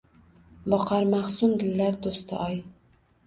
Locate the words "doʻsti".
2.07-2.39